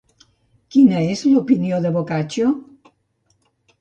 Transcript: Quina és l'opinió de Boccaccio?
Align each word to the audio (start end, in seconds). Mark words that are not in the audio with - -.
Quina 0.75 1.03
és 1.15 1.21
l'opinió 1.33 1.81
de 1.85 1.91
Boccaccio? 1.99 2.51